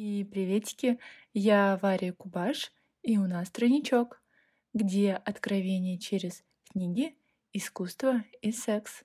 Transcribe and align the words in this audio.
И 0.00 0.22
приветики, 0.22 1.00
я 1.34 1.76
Варя 1.82 2.12
Кубаш, 2.12 2.72
и 3.02 3.18
у 3.18 3.26
нас 3.26 3.50
тройничок, 3.50 4.22
где 4.72 5.14
откровение 5.14 5.98
через 5.98 6.44
книги, 6.70 7.16
искусство 7.52 8.22
и 8.40 8.52
секс. 8.52 9.02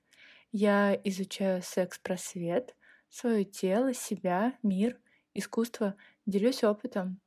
Я 0.52 0.94
изучаю 1.04 1.64
секс-просвет, 1.64 2.76
свое 3.10 3.44
тело, 3.44 3.96
себя, 3.96 4.54
мир, 4.62 5.00
искусство, 5.34 5.96
делюсь 6.28 6.64
опытом. 6.64 7.20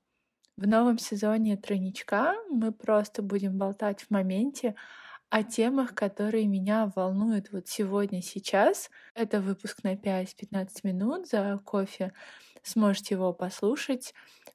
В 0.56 0.68
новом 0.68 0.98
сезоне 0.98 1.56
тройничка 1.56 2.36
мы 2.48 2.70
просто 2.70 3.20
будем 3.20 3.58
болтать 3.58 4.02
в 4.02 4.10
моменте 4.12 4.76
о 5.28 5.42
темах, 5.42 5.92
которые 5.96 6.46
меня 6.46 6.92
волнуют 6.94 7.50
вот 7.50 7.66
сегодня, 7.66 8.22
сейчас. 8.22 8.90
Это 9.14 9.40
выпуск 9.40 9.82
на 9.82 9.94
5-15 9.96 10.68
минут 10.84 11.28
за 11.28 11.60
кофе. 11.64 12.12
Сможете 12.66 13.14
его 13.14 13.32
послушать, 13.32 14.12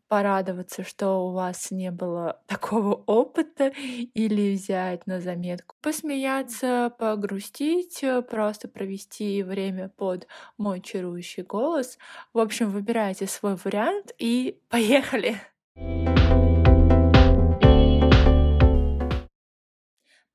порадоваться, 0.10 0.84
что 0.84 1.26
у 1.26 1.32
вас 1.32 1.72
не 1.72 1.92
было 1.92 2.42
такого 2.46 2.96
опыта, 3.06 3.72
или 3.78 4.54
взять 4.54 5.08
на 5.08 5.22
заметку, 5.22 5.78
посмеяться, 5.82 6.94
погрустить, 7.00 8.04
просто 8.30 8.68
провести 8.68 9.42
время 9.44 9.88
под 9.88 10.28
мой 10.58 10.82
чарующий 10.82 11.44
голос. 11.44 11.98
В 12.34 12.40
общем, 12.40 12.70
выбирайте 12.70 13.28
свой 13.28 13.56
вариант 13.56 14.12
и 14.18 14.60
поехали! 14.70 15.38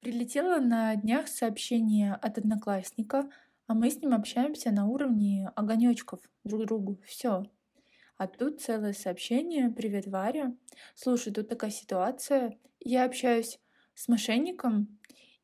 Прилетело 0.01 0.61
на 0.61 0.97
днях 0.97 1.29
сообщение 1.29 2.15
от 2.15 2.39
одноклассника, 2.39 3.29
а 3.67 3.75
мы 3.75 3.91
с 3.91 4.01
ним 4.01 4.15
общаемся 4.15 4.70
на 4.70 4.87
уровне 4.87 5.51
огонечков 5.55 6.20
друг 6.45 6.65
другу. 6.65 6.98
Все. 7.05 7.45
А 8.16 8.29
тут 8.29 8.62
целое 8.62 8.95
сообщение. 8.95 9.69
Привет, 9.69 10.06
Варя. 10.06 10.56
Слушай, 10.95 11.34
тут 11.34 11.51
такая 11.51 11.70
ситуация. 11.70 12.59
Я 12.81 13.05
общаюсь 13.05 13.59
с 13.95 14.09
мошенником 14.09 14.98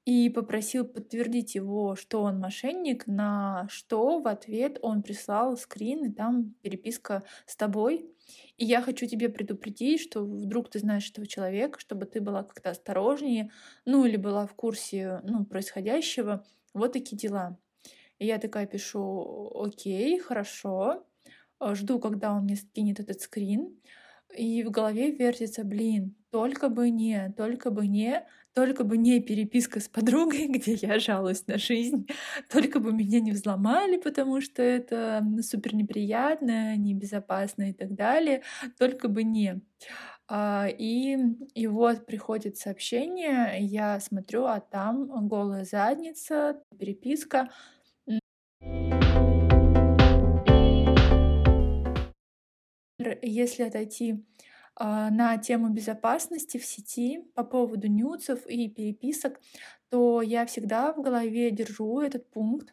и 0.06 0.30
попросил 0.30 0.86
подтвердить 0.86 1.54
его, 1.54 1.96
что 1.96 2.22
он 2.22 2.38
мошенник, 2.38 3.06
на 3.06 3.66
что 3.68 4.20
в 4.20 4.26
ответ 4.26 4.78
он 4.80 5.02
прислал 5.02 5.58
скрин, 5.58 6.06
и 6.06 6.12
там 6.14 6.54
переписка 6.62 7.24
с 7.44 7.56
тобой. 7.56 8.10
И 8.56 8.64
я 8.64 8.80
хочу 8.80 9.06
тебе 9.06 9.28
предупредить, 9.28 10.00
что 10.00 10.24
вдруг 10.24 10.70
ты 10.70 10.78
знаешь 10.78 11.10
этого 11.10 11.26
человека, 11.26 11.78
чтобы 11.78 12.06
ты 12.06 12.22
была 12.22 12.42
как-то 12.42 12.70
осторожнее, 12.70 13.50
ну 13.84 14.06
или 14.06 14.16
была 14.16 14.46
в 14.46 14.54
курсе 14.54 15.20
ну, 15.24 15.44
происходящего. 15.44 16.42
Вот 16.72 16.94
такие 16.94 17.18
дела. 17.18 17.58
И 18.18 18.24
я 18.24 18.38
такая 18.38 18.66
пишу, 18.66 19.52
окей, 19.54 20.18
хорошо, 20.18 21.04
жду, 21.74 21.98
когда 21.98 22.32
он 22.32 22.44
мне 22.44 22.56
скинет 22.56 23.00
этот 23.00 23.20
скрин. 23.20 23.76
И 24.36 24.62
в 24.64 24.70
голове 24.70 25.10
вертится, 25.10 25.62
блин, 25.64 26.14
только 26.30 26.68
бы 26.70 26.88
не, 26.90 27.34
только 27.36 27.70
бы 27.70 27.86
не, 27.86 28.26
только 28.54 28.84
бы 28.84 28.96
не 28.96 29.20
переписка 29.20 29.80
с 29.80 29.88
подругой, 29.88 30.46
где 30.48 30.74
я 30.74 30.98
жалуюсь 30.98 31.46
на 31.46 31.58
жизнь, 31.58 32.08
только 32.50 32.80
бы 32.80 32.92
меня 32.92 33.20
не 33.20 33.32
взломали, 33.32 33.98
потому 33.98 34.40
что 34.40 34.62
это 34.62 35.24
супер 35.42 35.74
неприятно, 35.74 36.76
небезопасно 36.76 37.70
и 37.70 37.72
так 37.72 37.94
далее, 37.94 38.42
только 38.78 39.08
бы 39.08 39.22
не. 39.22 39.60
А, 40.28 40.66
и, 40.66 41.18
и 41.54 41.66
вот 41.66 42.06
приходит 42.06 42.56
сообщение, 42.56 43.58
я 43.60 44.00
смотрю, 44.00 44.44
а 44.46 44.60
там 44.60 45.28
голая 45.28 45.64
задница, 45.64 46.62
переписка. 46.78 47.50
Если 53.22 53.62
отойти 53.62 54.24
а, 54.74 55.10
на 55.10 55.36
тему 55.38 55.68
безопасности 55.68 56.58
в 56.58 56.64
сети 56.64 57.20
по 57.34 57.44
поводу 57.44 57.88
нюцев 57.88 58.46
и 58.46 58.68
переписок, 58.68 59.40
то 59.90 60.22
я 60.22 60.46
всегда 60.46 60.92
в 60.92 61.02
голове 61.02 61.50
держу 61.50 62.00
этот 62.00 62.30
пункт, 62.30 62.72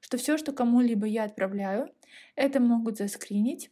что 0.00 0.16
все, 0.16 0.38
что 0.38 0.52
кому-либо 0.52 1.06
я 1.06 1.24
отправляю, 1.24 1.92
это 2.36 2.60
могут 2.60 2.98
заскринить. 2.98 3.70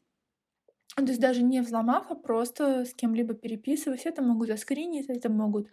То 0.96 1.04
есть 1.04 1.20
даже 1.20 1.42
не 1.42 1.60
взломав, 1.60 2.10
а 2.10 2.16
просто 2.16 2.84
с 2.84 2.92
кем-либо 2.94 3.34
переписываясь, 3.34 4.06
это 4.06 4.22
могут 4.22 4.48
заскринить, 4.48 5.08
это 5.08 5.30
могут 5.30 5.68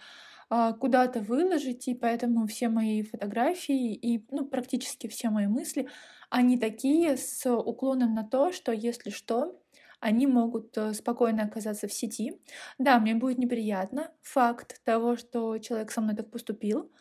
а, 0.49 0.73
куда-то 0.73 1.21
выложить, 1.21 1.87
и 1.87 1.95
поэтому 1.95 2.45
все 2.45 2.69
мои 2.69 3.01
фотографии 3.01 3.95
и 3.95 4.23
ну, 4.29 4.45
практически 4.45 5.07
все 5.07 5.31
мои 5.31 5.47
мысли, 5.47 5.87
они 6.29 6.59
такие 6.59 7.17
с 7.17 7.49
уклоном 7.51 8.13
на 8.13 8.23
то, 8.23 8.51
что 8.51 8.71
если 8.71 9.09
что, 9.09 9.59
они 9.99 10.27
могут 10.27 10.77
э, 10.77 10.93
спокойно 10.93 11.43
оказаться 11.43 11.87
в 11.87 11.93
сети. 11.93 12.39
Да, 12.77 12.99
мне 12.99 13.15
будет 13.15 13.37
неприятно 13.37 14.11
факт 14.21 14.81
того, 14.83 15.15
что 15.15 15.57
человек 15.59 15.91
со 15.91 16.01
мной 16.01 16.15
так 16.15 16.31
поступил, 16.31 16.91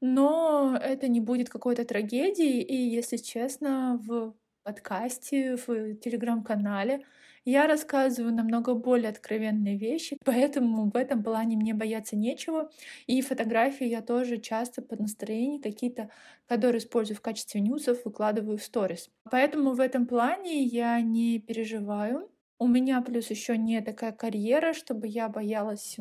но 0.00 0.76
это 0.80 1.08
не 1.08 1.20
будет 1.20 1.48
какой-то 1.50 1.84
трагедией. 1.84 2.62
И, 2.62 2.74
если 2.74 3.16
честно, 3.16 4.00
в 4.04 4.34
подкасте, 4.64 5.56
в 5.56 5.96
телеграм-канале 5.96 7.04
я 7.44 7.66
рассказываю 7.66 8.34
намного 8.34 8.74
более 8.74 9.10
откровенные 9.10 9.76
вещи, 9.76 10.16
поэтому 10.24 10.90
в 10.90 10.96
этом 10.96 11.22
плане 11.24 11.56
мне 11.56 11.74
бояться 11.74 12.16
нечего. 12.16 12.70
И 13.06 13.20
фотографии 13.20 13.86
я 13.86 14.00
тоже 14.02 14.38
часто 14.38 14.82
под 14.82 15.00
настроение 15.00 15.60
какие-то, 15.60 16.10
которые 16.46 16.78
использую 16.80 17.16
в 17.16 17.20
качестве 17.20 17.60
ньюсов, 17.60 18.04
выкладываю 18.04 18.58
в 18.58 18.62
сторис. 18.62 19.10
Поэтому 19.30 19.72
в 19.74 19.80
этом 19.80 20.06
плане 20.06 20.62
я 20.62 21.00
не 21.00 21.40
переживаю. 21.40 22.31
У 22.62 22.68
меня 22.68 23.00
плюс 23.02 23.28
еще 23.30 23.56
не 23.58 23.80
такая 23.80 24.12
карьера, 24.12 24.72
чтобы 24.72 25.08
я 25.08 25.28
боялась 25.28 25.96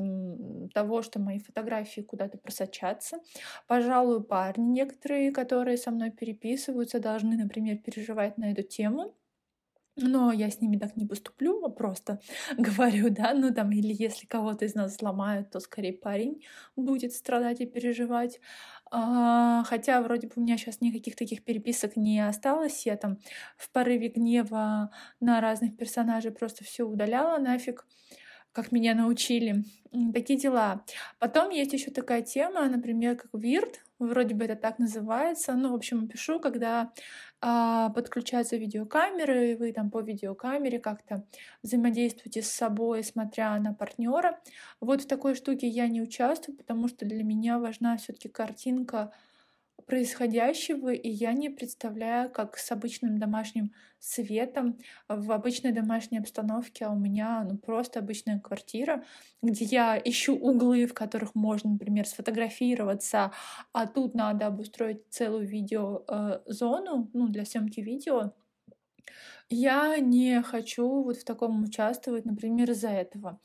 того, 0.75 1.01
что 1.01 1.19
мои 1.19 1.39
фотографии 1.39 2.01
куда-то 2.01 2.37
просочатся. 2.37 3.17
Пожалуй, 3.67 4.23
парни 4.23 4.65
некоторые, 4.71 5.31
которые 5.31 5.77
со 5.77 5.89
мной 5.91 6.11
переписываются, 6.11 6.99
должны, 6.99 7.35
например, 7.35 7.77
переживать 7.79 8.37
на 8.37 8.51
эту 8.51 8.61
тему. 8.63 9.15
Но 9.97 10.31
я 10.33 10.49
с 10.51 10.61
ними 10.61 10.77
так 10.77 10.95
не 10.97 11.05
поступлю, 11.05 11.63
а 11.65 11.69
просто 11.69 12.19
говорю, 12.57 13.09
да, 13.11 13.33
ну 13.33 13.53
там, 13.53 13.71
или 13.71 13.93
если 13.93 14.27
кого-то 14.27 14.65
из 14.65 14.75
нас 14.75 14.95
сломают, 14.97 15.51
то 15.51 15.59
скорее 15.59 15.93
парень 15.93 16.43
будет 16.75 17.13
страдать 17.13 17.61
и 17.61 17.67
переживать. 17.67 18.39
А, 18.91 19.63
хотя 19.63 20.01
вроде 20.01 20.27
бы 20.27 20.33
у 20.35 20.41
меня 20.41 20.57
сейчас 20.57 20.81
никаких 20.81 21.15
таких 21.15 21.43
переписок 21.43 21.95
не 21.95 22.19
осталось. 22.19 22.85
Я 22.85 22.97
там 22.97 23.19
в 23.57 23.71
порыве 23.71 24.09
гнева 24.09 24.91
на 25.21 25.39
разных 25.39 25.77
персонажей 25.77 26.31
просто 26.31 26.65
все 26.65 26.83
удаляла 26.83 27.37
нафиг 27.39 27.85
как 28.53 28.71
меня 28.71 28.95
научили. 28.95 29.63
Такие 30.13 30.37
дела. 30.39 30.83
Потом 31.19 31.49
есть 31.49 31.73
еще 31.73 31.91
такая 31.91 32.21
тема, 32.21 32.67
например, 32.67 33.15
как 33.15 33.29
вирт, 33.33 33.81
вроде 33.99 34.35
бы 34.35 34.45
это 34.45 34.55
так 34.55 34.79
называется. 34.79 35.53
Ну, 35.53 35.71
в 35.71 35.75
общем, 35.75 36.07
пишу, 36.07 36.39
когда 36.39 36.91
подключаются 37.41 38.55
видеокамеры, 38.55 39.51
и 39.51 39.55
вы 39.55 39.73
там 39.73 39.89
по 39.89 40.01
видеокамере 40.01 40.79
как-то 40.79 41.25
взаимодействуете 41.63 42.43
с 42.43 42.51
собой, 42.51 43.03
смотря 43.03 43.57
на 43.59 43.73
партнера. 43.73 44.39
Вот 44.79 45.01
в 45.01 45.07
такой 45.07 45.33
штуке 45.33 45.67
я 45.67 45.87
не 45.87 46.01
участвую, 46.01 46.55
потому 46.55 46.87
что 46.87 47.05
для 47.05 47.23
меня 47.23 47.57
важна 47.57 47.97
все-таки 47.97 48.29
картинка 48.29 49.11
происходящего, 49.85 50.93
и 50.93 51.09
я 51.09 51.33
не 51.33 51.49
представляю, 51.49 52.29
как 52.29 52.57
с 52.57 52.71
обычным 52.71 53.17
домашним 53.17 53.71
светом 53.99 54.79
в 55.07 55.31
обычной 55.31 55.71
домашней 55.71 56.17
обстановке, 56.17 56.85
а 56.85 56.91
у 56.91 56.95
меня 56.95 57.45
ну, 57.47 57.57
просто 57.57 57.99
обычная 57.99 58.39
квартира, 58.39 59.03
где 59.41 59.65
я 59.65 60.01
ищу 60.03 60.35
углы, 60.35 60.87
в 60.87 60.93
которых 60.93 61.35
можно, 61.35 61.71
например, 61.71 62.07
сфотографироваться, 62.07 63.31
а 63.73 63.87
тут 63.87 64.15
надо 64.15 64.47
обустроить 64.47 65.03
целую 65.09 65.47
видеозону 65.47 67.09
ну, 67.13 67.27
для 67.27 67.45
съемки 67.45 67.79
видео. 67.79 68.33
Я 69.49 69.97
не 69.99 70.41
хочу 70.41 71.03
вот 71.03 71.17
в 71.17 71.25
таком 71.25 71.63
участвовать, 71.63 72.25
например, 72.25 72.71
из-за 72.71 72.89
этого. 72.89 73.39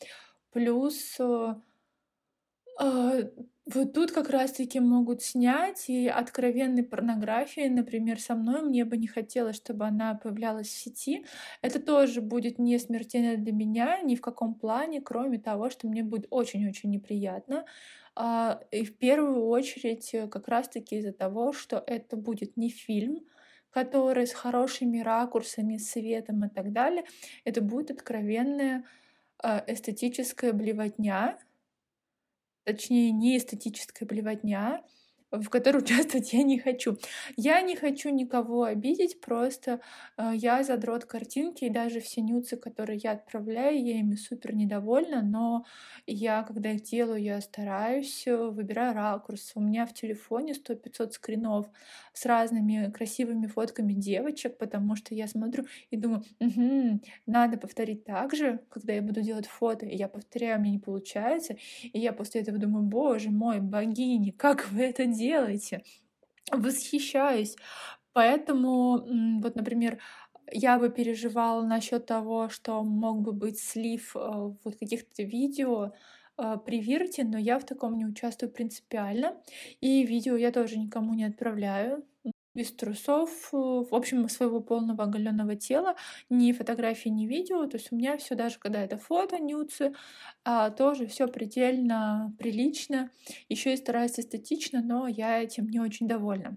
Плюс 0.52 1.16
э, 1.18 1.54
э, 2.80 3.30
вот 3.66 3.94
тут 3.94 4.12
как 4.12 4.30
раз-таки 4.30 4.78
могут 4.78 5.22
снять 5.22 5.88
и 5.88 6.06
откровенной 6.06 6.84
порнографии, 6.84 7.66
например, 7.68 8.20
со 8.20 8.36
мной 8.36 8.62
мне 8.62 8.84
бы 8.84 8.96
не 8.96 9.08
хотелось, 9.08 9.56
чтобы 9.56 9.86
она 9.86 10.14
появлялась 10.14 10.68
в 10.68 10.70
сети. 10.70 11.26
Это 11.62 11.82
тоже 11.82 12.20
будет 12.20 12.60
не 12.60 12.78
смертельно 12.78 13.36
для 13.36 13.52
меня 13.52 14.00
ни 14.02 14.14
в 14.14 14.20
каком 14.20 14.54
плане, 14.54 15.00
кроме 15.00 15.40
того, 15.40 15.68
что 15.68 15.88
мне 15.88 16.04
будет 16.04 16.28
очень-очень 16.30 16.90
неприятно. 16.90 17.64
А, 18.14 18.60
и 18.70 18.84
в 18.84 18.96
первую 18.96 19.46
очередь 19.46 20.14
э, 20.14 20.28
как 20.28 20.46
раз-таки 20.46 20.98
из-за 20.98 21.12
того, 21.12 21.52
что 21.52 21.82
это 21.86 22.16
будет 22.16 22.56
не 22.56 22.68
фильм, 22.70 23.26
который 23.70 24.28
с 24.28 24.32
хорошими 24.32 25.00
ракурсами, 25.00 25.76
светом 25.76 26.44
и 26.44 26.48
так 26.48 26.72
далее. 26.72 27.04
Это 27.44 27.60
будет 27.62 27.90
откровенная 27.90 28.84
а, 29.38 29.62
эстетическая 29.66 30.52
блевотня, 30.52 31.38
точнее, 32.66 33.12
не 33.12 33.38
эстетическая 33.38 34.06
блевотня, 34.08 34.82
в 35.31 35.49
которой 35.49 35.78
участвовать 35.82 36.32
я 36.32 36.43
не 36.43 36.58
хочу. 36.58 36.96
Я 37.37 37.61
не 37.62 37.76
хочу 37.76 38.11
никого 38.11 38.64
обидеть, 38.64 39.20
просто 39.20 39.81
э, 40.17 40.32
я 40.34 40.62
задрот 40.62 41.05
картинки, 41.05 41.64
и 41.64 41.70
даже 41.70 42.00
все 42.00 42.20
нюцы, 42.20 42.56
которые 42.56 42.99
я 43.02 43.12
отправляю, 43.12 43.84
я 43.84 43.99
ими 43.99 44.14
супер 44.14 44.55
недовольна, 44.55 45.23
но 45.23 45.64
я, 46.06 46.43
когда 46.43 46.70
их 46.70 46.82
делаю, 46.82 47.23
я 47.23 47.40
стараюсь, 47.40 48.26
э, 48.26 48.37
выбираю 48.37 48.94
ракурс. 48.94 49.52
У 49.55 49.61
меня 49.61 49.87
в 49.87 49.94
телефоне 49.94 50.55
100-500 50.55 51.12
скринов 51.12 51.67
с 52.12 52.25
разными 52.25 52.90
красивыми 52.90 53.46
фотками 53.46 53.93
девочек, 53.93 54.56
потому 54.58 54.96
что 54.96 55.14
я 55.14 55.26
смотрю 55.28 55.64
и 55.90 55.96
думаю, 55.96 56.23
угу, 56.40 57.00
надо 57.26 57.58
повторить 57.58 58.05
так 58.05 58.34
же, 58.34 58.61
когда 58.70 58.93
я 58.94 59.02
буду 59.02 59.23
делать 59.23 59.46
фото, 59.46 59.87
и 59.87 59.96
я 59.96 60.08
повторяю, 60.08 60.61
мне 60.61 60.70
не 60.73 60.78
получается, 60.78 61.56
и 61.82 61.99
я 61.99 62.12
после 62.12 62.40
этого 62.43 62.58
думаю, 62.58 62.84
боже 62.84 63.31
мой, 63.31 63.61
богини, 63.61 64.31
как 64.31 64.70
вы 64.70 64.82
это 64.84 65.05
делаете? 65.06 65.25
Восхищаюсь. 66.52 67.56
Поэтому, 68.12 69.40
вот, 69.43 69.56
например, 69.56 70.00
я 70.52 70.78
бы 70.78 70.90
переживала 70.90 71.64
насчет 71.67 72.06
того, 72.06 72.49
что 72.49 72.82
мог 72.84 73.23
бы 73.23 73.32
быть 73.32 73.58
слив 73.61 74.17
э, 74.17 74.20
вот 74.64 74.76
каких-то 74.78 75.23
видео 75.25 75.93
э, 76.38 76.56
при 76.64 76.81
Вирте, 76.81 77.25
но 77.25 77.38
я 77.38 77.58
в 77.58 77.64
таком 77.67 77.99
не 77.99 78.06
участвую 78.06 78.52
принципиально. 78.52 79.40
И 79.81 80.05
видео 80.06 80.37
я 80.37 80.52
тоже 80.52 80.78
никому 80.78 81.14
не 81.14 81.25
отправляю 81.25 82.05
без 82.56 82.72
трусов, 82.72 83.50
э, 83.52 83.56
в 83.56 83.94
общем, 83.94 84.28
своего 84.28 84.60
полного 84.60 85.04
оголенного 85.04 85.54
тела, 85.56 85.94
ни 86.30 86.52
фотографии, 86.52 87.10
ни 87.10 87.26
видео. 87.26 87.66
То 87.66 87.76
есть 87.76 87.92
у 87.92 87.96
меня 87.96 88.16
все, 88.16 88.34
даже 88.34 88.58
когда 88.58 88.82
это 88.82 88.98
фото, 88.98 89.38
нюцы, 89.38 89.92
а, 90.44 90.70
тоже 90.70 91.06
все 91.06 91.28
предельно 91.28 92.34
прилично. 92.38 93.10
Еще 93.48 93.74
и 93.74 93.76
стараюсь 93.76 94.18
эстетично, 94.18 94.82
но 94.82 95.06
я 95.06 95.42
этим 95.42 95.68
не 95.68 95.80
очень 95.80 96.08
довольна. 96.08 96.56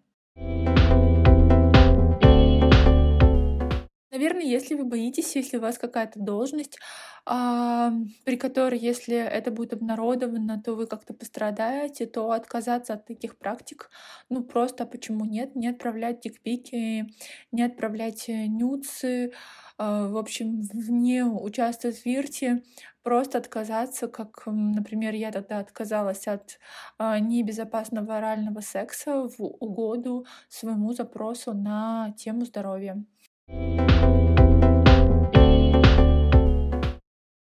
Наверное, 4.19 4.44
если 4.44 4.75
вы 4.75 4.83
боитесь, 4.83 5.33
если 5.38 5.56
у 5.56 5.62
вас 5.62 5.77
какая-то 5.77 6.19
должность, 6.19 6.77
а, 7.25 7.94
при 8.25 8.36
которой, 8.36 8.77
если 8.77 9.16
это 9.16 9.50
будет 9.50 9.71
обнародовано, 9.71 10.62
то 10.62 10.75
вы 10.75 10.88
как-то 10.88 11.13
пострадаете, 11.13 12.06
то 12.06 12.30
отказаться 12.31 12.95
от 12.95 13.06
таких 13.06 13.38
практик, 13.38 13.89
ну 14.27 14.44
просто 14.44 14.86
почему 14.86 15.24
нет? 15.24 15.56
Не 15.56 15.69
отправлять 15.69 16.19
тикпики, 16.19 17.07
не 17.54 17.63
отправлять 17.63 18.27
э, 18.27 18.48
нюцы, 18.48 19.31
а, 19.77 20.10
в 20.10 20.18
общем, 20.18 20.63
не 20.74 21.24
участвовать 21.24 22.00
в 22.00 22.06
вирте, 22.06 22.62
просто 23.04 23.38
отказаться, 23.38 24.10
как, 24.10 24.44
например, 24.48 25.13
я 25.13 25.31
тогда 25.31 25.60
отказалась 25.60 26.27
от 26.27 26.60
а, 26.98 27.19
небезопасного 27.19 28.18
орального 28.18 28.60
секса 28.60 29.30
в 29.30 29.39
угоду 29.39 30.25
своему 30.50 30.92
запросу 30.92 31.54
на 31.54 32.13
тему 32.18 32.44
здоровья. 32.44 33.01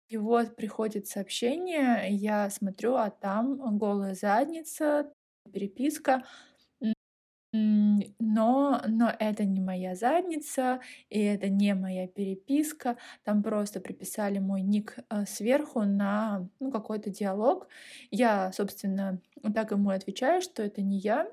И 0.09 0.17
вот 0.17 0.57
приходит 0.57 1.07
сообщение, 1.07 2.09
я 2.11 2.49
смотрю, 2.51 2.95
а 2.95 3.11
там 3.11 3.79
голая 3.79 4.15
задница, 4.15 5.13
переписка. 5.53 6.25
Но, 7.53 8.83
но 8.87 9.13
это 9.19 9.45
не 9.45 9.61
моя 9.61 9.95
задница, 9.95 10.81
и 11.09 11.19
это 11.21 11.49
не 11.49 11.75
моя 11.75 12.07
переписка. 12.07 12.99
Там 13.25 13.43
просто 13.43 13.81
приписали 13.81 14.39
мой 14.39 14.61
ник 14.63 14.99
э, 15.09 15.25
сверху 15.27 15.83
на 15.85 16.49
ну, 16.61 16.71
какой-то 16.71 17.09
диалог. 17.11 17.69
Я, 18.11 18.53
собственно, 18.53 19.21
так 19.55 19.71
ему 19.71 19.91
отвечаю, 19.91 20.43
что 20.43 20.63
это 20.63 20.83
не 20.83 20.99
я, 20.99 21.27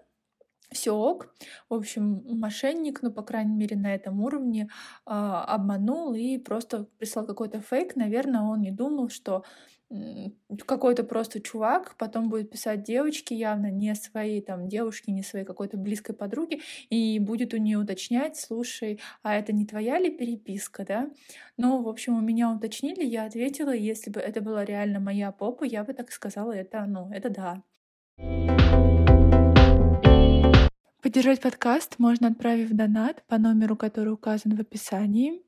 все 0.76 0.92
ок. 0.92 1.34
В 1.70 1.74
общем, 1.74 2.22
мошенник, 2.38 3.02
ну, 3.02 3.12
по 3.12 3.24
крайней 3.24 3.56
мере, 3.56 3.76
на 3.76 3.94
этом 3.96 4.22
уровне 4.22 4.70
э, 5.06 5.10
обманул 5.10 6.14
и 6.14 6.38
просто 6.38 6.88
прислал 7.00 7.26
какой-то 7.26 7.62
фейк. 7.62 7.96
Наверное, 7.96 8.42
он 8.42 8.62
не 8.62 8.72
думал, 8.72 9.10
что 9.10 9.44
какой-то 10.66 11.04
просто 11.04 11.40
чувак 11.42 11.96
потом 11.98 12.30
будет 12.30 12.50
писать 12.50 12.84
девочке 12.84 13.36
явно 13.36 13.70
не 13.70 13.94
своей 13.96 14.42
там 14.42 14.68
девушке, 14.68 15.12
не 15.12 15.24
своей 15.24 15.46
какой-то 15.46 15.78
близкой 15.78 16.16
подруге, 16.16 16.60
и 16.90 17.20
будет 17.20 17.54
у 17.54 17.58
нее 17.58 17.78
уточнять, 17.78 18.36
слушай, 18.38 19.00
а 19.22 19.36
это 19.36 19.54
не 19.54 19.66
твоя 19.66 20.00
ли 20.00 20.10
переписка, 20.10 20.86
да? 20.86 21.12
Ну, 21.58 21.84
в 21.84 21.88
общем, 21.88 22.18
у 22.18 22.22
меня 22.22 22.52
уточнили, 22.52 23.04
я 23.06 23.26
ответила, 23.26 23.74
если 23.74 24.10
бы 24.10 24.20
это 24.20 24.42
была 24.42 24.66
реально 24.66 25.00
моя 25.00 25.32
попа, 25.32 25.64
я 25.64 25.84
бы 25.84 25.94
так 25.94 26.12
сказала, 26.12 26.52
это, 26.52 26.86
ну, 26.86 27.12
это 27.12 27.30
да. 27.30 28.95
Поддержать 31.16 31.40
подкаст 31.40 31.96
можно, 31.98 32.28
отправив 32.28 32.72
донат 32.72 33.24
по 33.28 33.38
номеру, 33.38 33.78
который 33.78 34.12
указан 34.12 34.54
в 34.54 34.60
описании. 34.60 35.42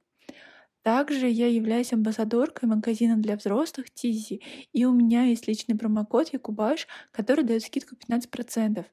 Также 0.82 1.28
я 1.28 1.48
являюсь 1.48 1.92
амбассадоркой 1.92 2.70
магазина 2.70 3.18
для 3.18 3.36
взрослых 3.36 3.94
Тизи, 3.94 4.42
и 4.72 4.86
у 4.86 4.94
меня 4.94 5.24
есть 5.24 5.46
личный 5.46 5.78
промокод 5.78 6.32
Якубаш, 6.32 6.88
который 7.12 7.44
дает 7.44 7.64
скидку 7.64 7.96
15%. 7.96 8.86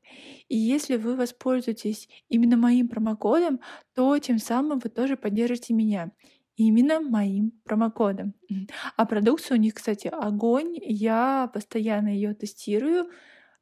И 0.49 0.56
если 0.56 0.97
вы 0.97 1.15
воспользуетесь 1.15 2.09
именно 2.29 2.56
моим 2.56 2.88
промокодом, 2.88 3.61
то 3.94 4.19
тем 4.19 4.41
самым 4.41 4.81
вы 4.81 4.91
тоже 4.91 5.17
поддержите 5.17 5.75
меня 5.75 6.11
именно 6.56 6.99
моим 6.99 7.53
промокодом. 7.62 8.35
А 8.97 9.06
продукция 9.06 9.59
у 9.59 9.61
них, 9.61 9.75
кстати, 9.75 10.09
огонь. 10.09 10.75
Я 10.82 11.49
постоянно 11.55 12.09
ее 12.09 12.35
тестирую 12.35 13.06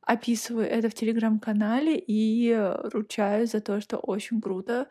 описываю 0.02 0.66
это 0.66 0.88
в 0.88 0.94
телеграм-канале 0.94 1.98
и 1.98 2.54
ручаюсь 2.92 3.52
за 3.52 3.60
то, 3.60 3.80
что 3.80 3.98
очень 3.98 4.40
круто. 4.40 4.88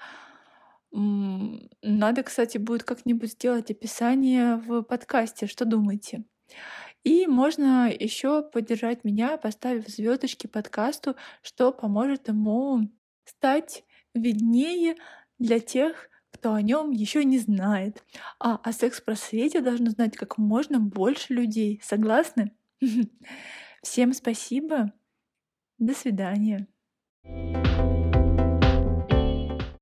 Надо, 0.92 2.24
кстати, 2.24 2.58
будет 2.58 2.84
как-нибудь 2.84 3.32
сделать 3.32 3.72
описание 3.72 4.56
в 4.56 4.82
подкасте. 4.84 5.48
Что 5.48 5.66
думаете? 5.66 6.24
И 7.04 7.26
можно 7.28 7.90
еще 7.92 8.44
поддержать 8.44 9.04
меня, 9.04 9.38
поставив 9.38 9.88
звездочки 9.88 10.48
подкасту, 10.48 11.16
что 11.42 11.72
поможет 11.72 12.28
ему 12.28 12.90
стать 13.26 13.84
виднее 14.14 14.96
для 15.40 15.60
тех, 15.60 16.10
кто 16.32 16.54
о 16.54 16.62
нем 16.62 16.92
еще 16.92 17.24
не 17.24 17.40
знает. 17.40 18.04
А 18.40 18.56
о 18.56 18.72
секс-просвете 18.72 19.62
должно 19.62 19.90
знать 19.90 20.16
как 20.16 20.38
можно 20.38 20.80
больше 20.80 21.34
людей. 21.34 21.82
Согласны? 21.84 22.52
Всем 23.82 24.14
спасибо. 24.14 24.94
До 25.82 25.96
свидания. 25.96 26.68